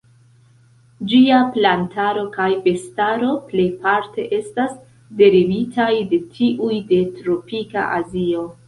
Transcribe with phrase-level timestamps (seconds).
[1.11, 4.75] Ĝia plantaro kaj bestaro plejparte estas
[5.23, 8.51] derivitaj de tiuj de tropika Azio.